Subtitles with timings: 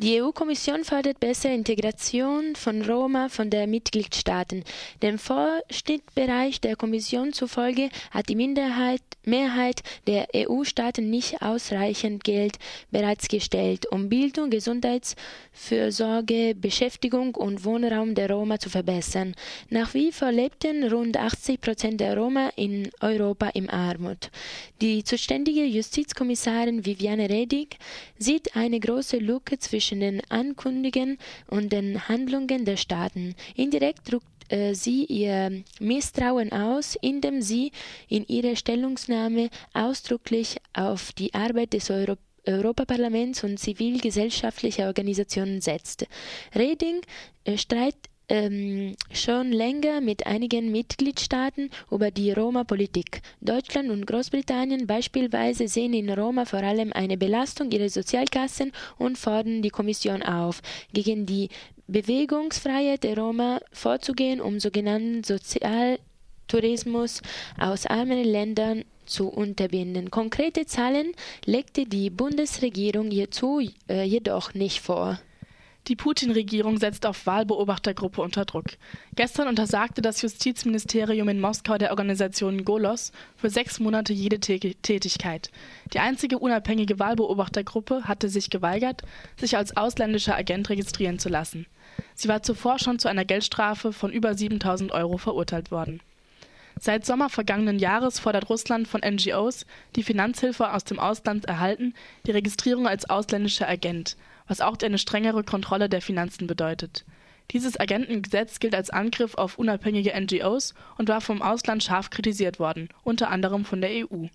[0.00, 4.64] Die EU-Kommission fordert bessere Integration von Roma von den Mitgliedstaaten.
[5.02, 12.58] Dem Vorschnittbereich der Kommission zufolge hat die Minderheit, Mehrheit der EU-Staaten nicht ausreichend Geld
[12.90, 19.36] bereitgestellt, um Bildung, Gesundheitsfürsorge, Beschäftigung und Wohnraum der Roma zu verbessern.
[19.70, 24.32] Nach wie vor lebten rund 80 Prozent der Roma in Europa in Armut.
[24.80, 27.76] Die zuständige Justizkommissarin Viviane Redig
[28.18, 33.34] sieht eine große Lücke zwischen den Ankündigungen und den Handlungen der Staaten.
[33.54, 37.72] Indirekt drückt äh, sie ihr Misstrauen aus, indem sie
[38.08, 42.16] in ihrer Stellungnahme ausdrücklich auf die Arbeit des Euro
[42.46, 46.06] Europaparlaments und zivilgesellschaftlicher Organisationen setzt.
[46.54, 47.00] Reding
[47.44, 47.96] äh, streit,
[48.28, 53.20] ähm, schon länger mit einigen Mitgliedstaaten über die Roma-Politik.
[53.40, 59.62] Deutschland und Großbritannien beispielsweise sehen in Roma vor allem eine Belastung ihrer Sozialkassen und fordern
[59.62, 61.48] die Kommission auf, gegen die
[61.86, 67.20] Bewegungsfreiheit der Roma vorzugehen, um sogenannten Sozialtourismus
[67.58, 70.10] aus armen Ländern zu unterbinden.
[70.10, 71.12] Konkrete Zahlen
[71.44, 75.18] legte die Bundesregierung hierzu äh, jedoch nicht vor.
[75.88, 78.64] Die Putin-Regierung setzt auf Wahlbeobachtergruppe unter Druck.
[79.16, 85.50] Gestern untersagte das Justizministerium in Moskau der Organisation Golos für sechs Monate jede Tätigkeit.
[85.92, 89.02] Die einzige unabhängige Wahlbeobachtergruppe hatte sich geweigert,
[89.36, 91.66] sich als ausländischer Agent registrieren zu lassen.
[92.14, 96.00] Sie war zuvor schon zu einer Geldstrafe von über 7000 Euro verurteilt worden.
[96.80, 101.92] Seit Sommer vergangenen Jahres fordert Russland von NGOs, die Finanzhilfe aus dem Ausland erhalten,
[102.26, 107.04] die Registrierung als ausländischer Agent– was auch eine strengere Kontrolle der Finanzen bedeutet.
[107.50, 112.88] Dieses Agentengesetz gilt als Angriff auf unabhängige NGOs und war vom Ausland scharf kritisiert worden,
[113.02, 114.26] unter anderem von der EU.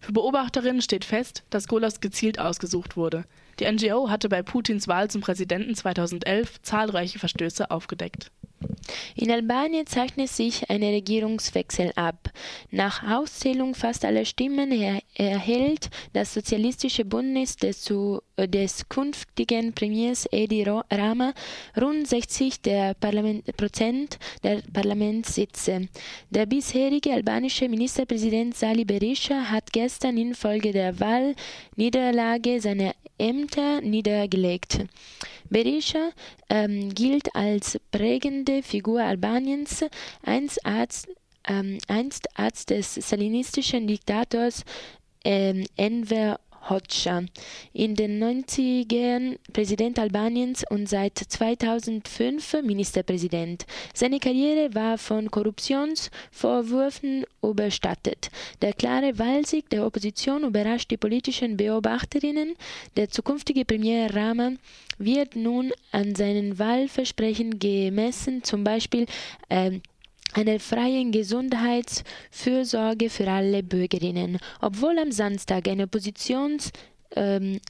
[0.00, 3.24] Für Beobachterinnen steht fest, dass Golos gezielt ausgesucht wurde.
[3.60, 8.32] Die NGO hatte bei Putins Wahl zum Präsidenten 2011 zahlreiche Verstöße aufgedeckt.
[9.14, 12.30] In Albanien zeichnet sich ein Regierungswechsel ab.
[12.70, 14.72] Nach Auszählung fast aller Stimmen
[15.14, 17.90] erhält das Sozialistische Bündnis des,
[18.36, 21.34] äh, des künftigen Premiers Edi Rama
[21.80, 22.94] rund 60 der
[23.56, 25.88] Prozent der Parlamentssitze.
[26.30, 34.84] Der bisherige albanische Ministerpräsident Sali Berisha hat gestern infolge der Wahlniederlage seine Ämter niedergelegt.
[35.52, 36.10] Berisha
[36.48, 39.84] ähm, gilt als prägende Figur Albaniens,
[40.22, 41.08] einst Arzt,
[41.46, 44.64] ähm, einst Arzt des salinistischen Diktators
[45.24, 47.24] ähm, Enver Hoxha.
[47.72, 53.66] In den 90ern Präsident Albaniens und seit 2005 Ministerpräsident.
[53.94, 58.30] Seine Karriere war von Korruptionsvorwürfen überstattet.
[58.60, 62.54] Der klare Wahlsieg der Opposition überrascht die politischen Beobachterinnen.
[62.96, 64.52] Der zukünftige Premier Rama
[64.98, 69.06] wird nun an seinen Wahlversprechen gemessen, zum Beispiel
[69.48, 69.80] äh,
[70.32, 74.38] einer freien Gesundheitsfürsorge für alle Bürgerinnen.
[74.60, 76.72] Obwohl am Samstag ein Oppositionsanhänger
[77.14, 77.60] ähm,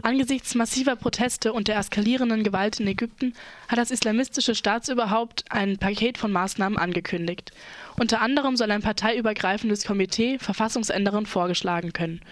[0.03, 3.34] Angesichts massiver Proteste und der eskalierenden Gewalt in Ägypten
[3.69, 7.53] hat das islamistische Staatsoberhaupt ein Paket von Maßnahmen angekündigt.
[7.99, 12.22] Unter anderem soll ein parteiübergreifendes Komitee Verfassungsänderungen vorgeschlagen können.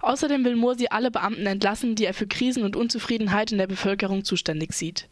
[0.00, 4.24] Außerdem will Mursi alle Beamten entlassen, die er für Krisen und Unzufriedenheit in der Bevölkerung
[4.24, 5.06] zuständig sieht.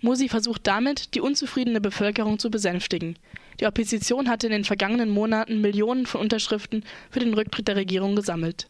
[0.00, 3.16] Mursi versucht damit, die unzufriedene Bevölkerung zu besänftigen.
[3.60, 8.14] Die Opposition hatte in den vergangenen Monaten Millionen von Unterschriften für den Rücktritt der Regierung
[8.14, 8.68] gesammelt.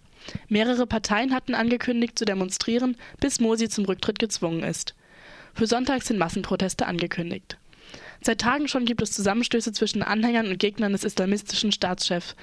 [0.48, 4.94] Mehrere Parteien hatten angekündigt zu demonstrieren, bis Mursi zum Rücktritt gezwungen ist.
[5.54, 7.58] Für Sonntag sind Massenproteste angekündigt.
[8.20, 12.34] Seit Tagen schon gibt es Zusammenstöße zwischen Anhängern und Gegnern des islamistischen Staatschefs.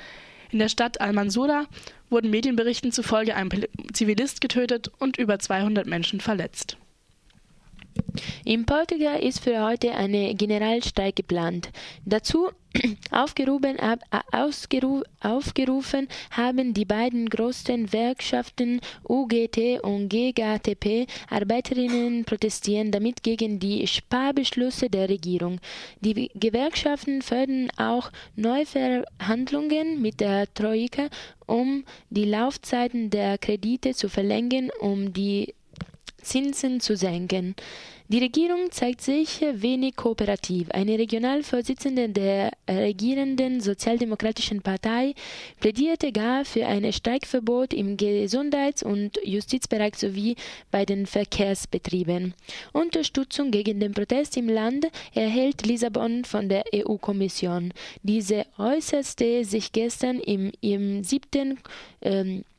[0.52, 1.66] In der Stadt Al-Mansura
[2.10, 3.50] wurden Medienberichten zufolge ein
[3.94, 6.78] Zivilist getötet und über 200 Menschen verletzt.
[8.44, 11.70] In Portugal ist für heute eine Generalstreik geplant.
[12.06, 12.50] Dazu
[13.12, 13.78] aufgerufen,
[14.32, 23.88] ausgeru, aufgerufen haben die beiden größten Gewerkschaften UGT und GGTP Arbeiterinnen protestieren damit gegen die
[23.88, 25.60] Sparbeschlüsse der Regierung.
[26.02, 31.08] Die Gewerkschaften fördern auch Neuverhandlungen mit der Troika,
[31.46, 35.54] um die Laufzeiten der Kredite zu verlängern, um die
[36.26, 37.56] Zinsen zu senken.
[38.08, 40.70] Die Regierung zeigt sich wenig kooperativ.
[40.70, 45.16] Eine Regionalvorsitzende der regierenden Sozialdemokratischen Partei
[45.60, 50.36] plädierte gar für ein Streikverbot im Gesundheits- und Justizbereich sowie
[50.70, 52.36] bei den Verkehrsbetrieben.
[52.74, 54.86] Unterstützung gegen den Protest im Land
[55.16, 57.74] erhält Lissabon von der EU-Kommission.
[58.04, 61.58] Diese äußerte sich gestern im, im siebten
[62.04, 62.55] ähm, äh,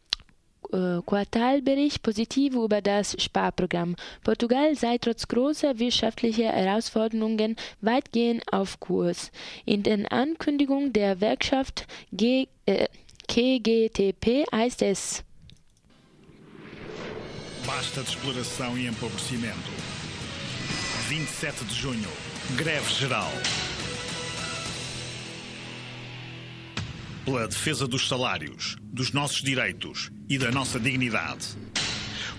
[1.07, 3.97] Quartalbericht positiv über das Sparprogramm.
[4.25, 9.31] Portugal sei trotz großer wirtschaftlicher Herausforderungen weitgehend auf Kurs.
[9.65, 12.89] In der Ankündigung der Werkschaft G, äh,
[13.29, 15.23] KGTP heißt es
[17.67, 19.73] Basta de exploração e empobrecimento.
[21.09, 22.09] 27 de junho,
[22.57, 23.33] greve geral.
[27.25, 31.57] Pela defesa dos salários, dos nossos direitos e da nossa dignidade.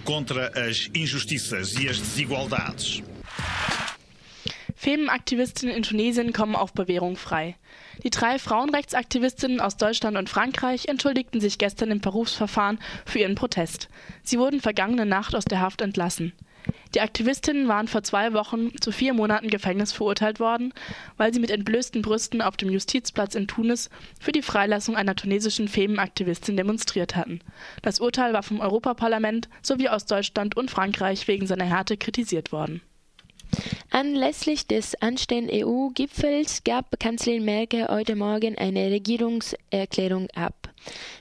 [0.04, 3.04] Contra as injustiças e as desigualdades.
[4.76, 7.56] Femenaktivistinnen in Tunesien kommen auf Bewährung frei.
[8.04, 13.90] Die drei Frauenrechtsaktivistinnen aus Deutschland und Frankreich entschuldigten sich gestern im Berufsverfahren für ihren Protest.
[14.24, 16.34] Sie wurden vergangene Nacht aus der Haft entlassen.
[16.96, 20.74] Die Aktivistinnen waren vor zwei Wochen zu vier Monaten Gefängnis verurteilt worden,
[21.18, 25.68] weil sie mit entblößten Brüsten auf dem Justizplatz in Tunis für die Freilassung einer tunesischen
[25.68, 27.42] Femenaktivistin demonstriert hatten.
[27.82, 32.82] Das Urteil war vom Europaparlament sowie aus Deutschland und Frankreich wegen seiner Härte kritisiert worden.
[33.90, 40.67] Anlässlich des anstehenden EU-Gipfels gab Kanzlerin Merkel heute Morgen eine Regierungserklärung ab.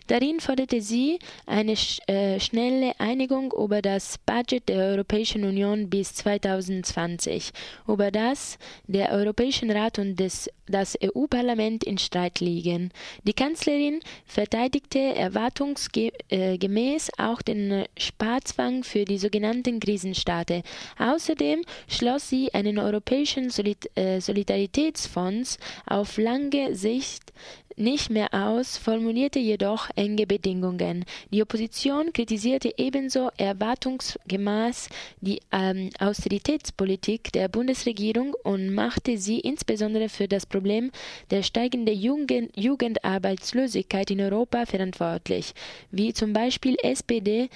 [0.07, 1.75] Darin forderte sie eine
[2.07, 7.51] äh, schnelle Einigung über das Budget der Europäischen Union bis 2020,
[7.89, 12.93] über das der Europäische Rat und des, das EU-Parlament in Streit liegen.
[13.25, 20.63] Die Kanzlerin verteidigte erwartungsgemäß auch den Sparzwang für die sogenannten Krisenstaaten.
[20.99, 23.51] Außerdem schloss sie einen europäischen
[23.97, 27.33] äh, Solidaritätsfonds auf lange Sicht
[27.77, 31.05] nicht mehr aus, formulierte jedoch enge Bedingungen.
[31.31, 34.89] Die Opposition kritisierte ebenso erwartungsgemäß
[35.21, 40.91] die ähm, Austeritätspolitik der Bundesregierung und machte sie insbesondere für das Problem
[41.31, 45.53] der steigenden Jugend Jugendarbeitslosigkeit in Europa verantwortlich,
[45.91, 47.49] wie zum Beispiel SPD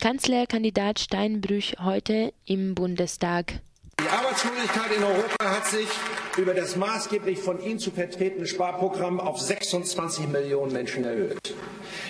[0.00, 3.60] Kanzlerkandidat Steinbrüch heute im Bundestag.
[4.04, 5.88] Die Arbeitslosigkeit in Europa hat sich
[6.36, 11.54] über das maßgeblich von Ihnen zu vertretene Sparprogramm auf 26 Millionen Menschen erhöht.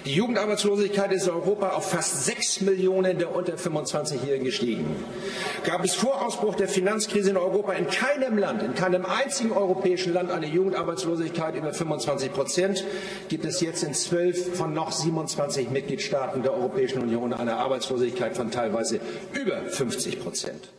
[0.04, 4.96] Die Jugendarbeitslosigkeit ist in Europa auf fast 6 Millionen der unter 25-Jährigen gestiegen.
[5.62, 10.12] Gab es vor Ausbruch der Finanzkrise in Europa in keinem Land, in keinem einzigen europäischen
[10.12, 12.84] Land eine Jugendarbeitslosigkeit über 25 Prozent,
[13.28, 18.50] gibt es jetzt in zwölf von noch 27 Mitgliedstaaten der Europäischen Union eine Arbeitslosigkeit von
[18.50, 18.98] teilweise
[19.32, 20.70] über 50 Prozent.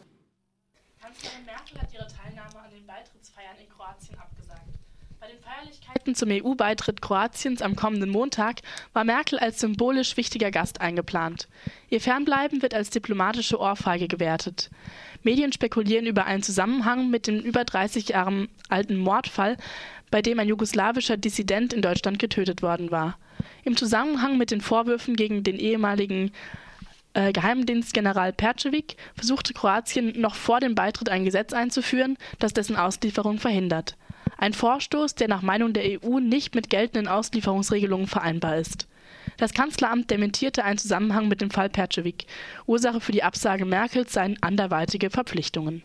[1.16, 4.68] Kanzlerin Merkel hat ihre Teilnahme an den Beitrittsfeiern in Kroatien abgesagt.
[5.20, 8.62] Bei den Feierlichkeiten zum EU-Beitritt Kroatiens am kommenden Montag
[8.94, 11.48] war Merkel als symbolisch wichtiger Gast eingeplant.
[11.90, 14.70] Ihr Fernbleiben wird als diplomatische Ohrfeige gewertet.
[15.24, 19.58] Medien spekulieren über einen Zusammenhang mit dem über 30 Jahre alten Mordfall,
[20.12, 23.18] bei dem ein jugoslawischer Dissident in Deutschland getötet worden war.
[23.64, 26.32] Im Zusammenhang mit den Vorwürfen gegen den ehemaligen
[27.16, 33.40] äh, Geheimdienstgeneral Percevic versuchte Kroatien noch vor dem Beitritt ein Gesetz einzuführen, das dessen Auslieferung
[33.40, 33.98] verhindert.
[34.38, 38.88] Ein Vorstoß, der nach Meinung der EU nicht mit geltenden Auslieferungsregelungen vereinbar ist.
[39.38, 42.26] Das Kanzleramt dementierte einen Zusammenhang mit dem Fall Percevic.
[42.68, 45.84] Ursache für die Absage Merkels seien anderweitige Verpflichtungen.